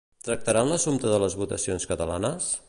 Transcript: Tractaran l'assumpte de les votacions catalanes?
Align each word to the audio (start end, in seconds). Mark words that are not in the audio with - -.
Tractaran 0.27 0.71
l'assumpte 0.71 1.11
de 1.11 1.19
les 1.25 1.37
votacions 1.43 1.87
catalanes? 1.93 2.51